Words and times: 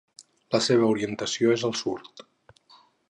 La 0.55 0.61
seva 0.67 0.87
orientació 0.93 1.53
és 1.57 1.67
al 1.69 1.77
Sud. 1.83 2.27